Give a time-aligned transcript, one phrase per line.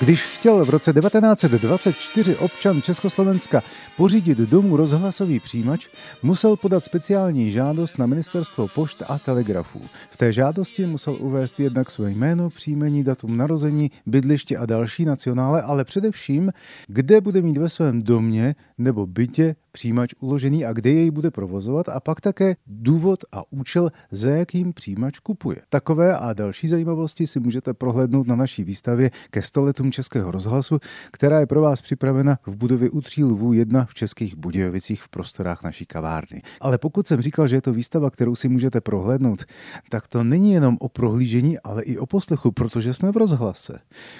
[0.00, 3.62] Když chtěl v roce 1924 občan Československa
[3.96, 5.88] pořídit domů rozhlasový přijímač,
[6.22, 9.82] musel podat speciální žádost na ministerstvo pošt a telegrafů.
[10.10, 15.62] V té žádosti musel uvést jednak své jméno, příjmení, datum narození, bydliště a další nacionále,
[15.62, 16.52] ale především,
[16.86, 21.88] kde bude mít ve svém domě nebo bytě přijímač uložený a kde jej bude provozovat
[21.88, 25.56] a pak také důvod a účel, za jakým přijímač kupuje.
[25.68, 30.78] Takové a další zajímavosti si můžete prohlédnout na naší výstavě ke stoletům Českého rozhlasu,
[31.12, 35.08] která je pro vás připravena v budově u Tří lvů 1 v Českých Budějovicích v
[35.08, 36.42] prostorách naší kavárny.
[36.60, 39.44] Ale pokud jsem říkal, že je to výstava, kterou si můžete prohlédnout,
[39.90, 43.78] tak to není jenom o prohlížení, ale i o poslechu, protože jsme v rozhlase.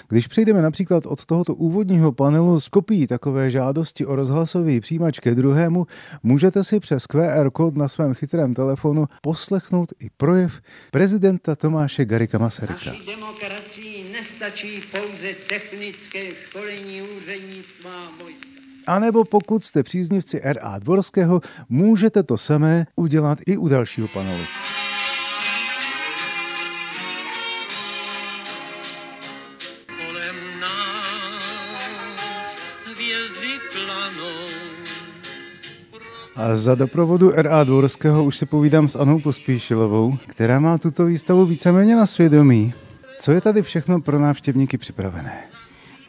[0.09, 5.35] Když přejdeme například od tohoto úvodního panelu z kopií takové žádosti o rozhlasový přijímač ke
[5.47, 5.87] druhému,
[6.23, 10.61] můžete si přes QR kód na svém chytrém telefonu poslechnout i projev
[10.91, 12.91] prezidenta Tomáše Garika Masaryka.
[12.91, 18.49] Naší demokracii nestačí pouze technické školení úřednictva a vojska.
[18.87, 20.79] A nebo pokud jste příznivci R.A.
[20.79, 24.45] Dvorského, můžete to samé udělat i u dalšího panelu.
[29.87, 34.76] Kolem nás hvězdy planou.
[36.37, 37.65] A za doprovodu R.A.
[37.65, 42.75] Dvorského už se povídám s Anou Pospíšilovou, která má tuto výstavu víceméně na svědomí.
[43.17, 45.45] Co je tady všechno pro návštěvníky připravené?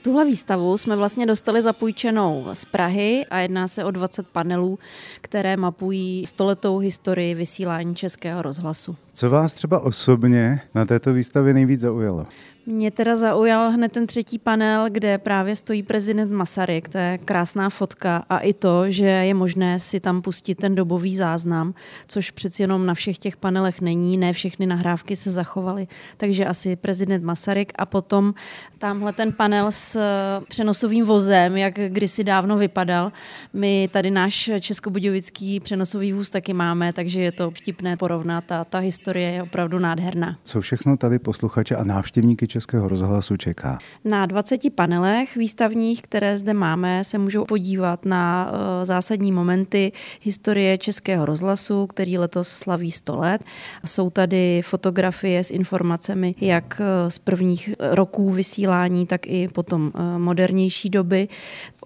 [0.02, 4.80] Tuhle výstavu jsme vlastně dostali zapůjčenou z Prahy a jedná se o 20 panelů,
[5.22, 8.96] které mapují stoletou historii vysílání Českého rozhlasu.
[9.18, 12.26] Co vás třeba osobně na této výstavě nejvíc zaujalo?
[12.70, 16.90] Mě teda zaujal hned ten třetí panel, kde právě stojí prezident Masaryk.
[16.90, 21.16] To je krásná fotka a i to, že je možné si tam pustit ten dobový
[21.16, 21.74] záznam,
[22.08, 26.76] což přeci jenom na všech těch panelech není, ne všechny nahrávky se zachovaly, takže asi
[26.76, 28.34] prezident Masaryk a potom
[28.78, 33.12] tamhle ten panel s eh, přenosovým vozem, jak kdysi dávno vypadal.
[33.54, 38.78] My tady náš českobudějovický přenosový vůz taky máme, takže je to vtipné porovnat a ta
[38.78, 40.38] historie je opravdu nádherná.
[40.44, 43.80] Co všechno tady posluchače a návštěvníky Českého rozhlasu čeká?
[44.06, 49.92] Na 20 panelech výstavních, které zde máme, se můžou podívat na eh, zásadní momenty
[50.22, 53.44] historie Českého rozhlasu, který letos slaví 100 let.
[53.86, 60.20] Jsou tady fotografie s informacemi jak eh, z prvních roků vysílání, tak i potom eh,
[60.20, 61.28] modernější doby.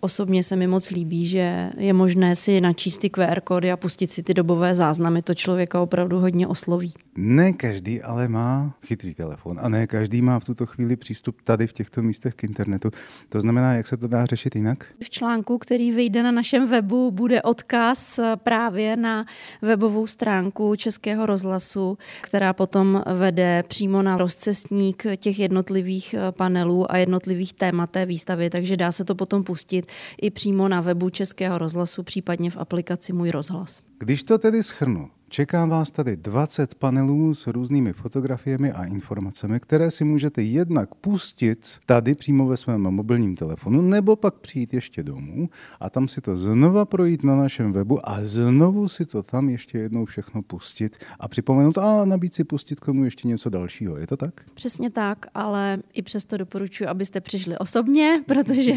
[0.02, 4.12] Osobně se mi moc líbí, že je možné si načíst ty QR kódy a pustit
[4.12, 5.22] si ty dobové záznamy.
[5.22, 6.94] To člověka opravdu hodně osloví.
[7.18, 11.68] Ne každý ale má chytrý telefon a ne každý má v tuto chvíli přístup tady
[11.68, 12.92] v těchto místech k internetu.
[13.30, 14.86] To znamená, jak se to dá řešit jinak?
[15.04, 19.26] V článku, který vyjde na našem webu, bude odkaz právě na
[19.62, 27.54] webovou stránku Českého rozhlasu, která potom vede přímo na rozcestník těch jednotlivých panelů a jednotlivých
[27.54, 29.86] témat té výstavy, takže dá se to potom pustit
[30.22, 33.82] i přímo na webu Českého rozhlasu, případně v aplikaci Můj rozhlas.
[34.00, 39.92] Když to tedy schrnu, Čeká vás tady 20 panelů s různými fotografiemi a informacemi, které
[39.92, 45.50] si můžete jednak pustit tady přímo ve svém mobilním telefonu, nebo pak přijít ještě domů
[45.80, 49.78] a tam si to znova projít na našem webu a znovu si to tam ještě
[49.78, 53.98] jednou všechno pustit a připomenout a nabít si pustit k tomu ještě něco dalšího.
[53.98, 54.34] Je to tak?
[54.54, 58.74] Přesně tak, ale i přesto doporučuji, abyste přišli osobně, protože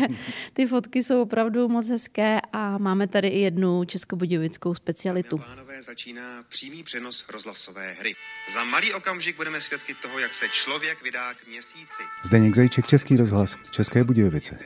[0.53, 5.39] ty fotky jsou opravdu moc hezké a máme tady i jednu českobudějovickou specialitu.
[5.39, 8.17] Pánové, začíná přímý přenos rozhlasové hry.
[8.55, 12.03] Za malý okamžik budeme svědky toho, jak se člověk vydá k měsíci.
[12.25, 14.59] Zdeněk Zajíček, Český rozhlas, České Budějovice.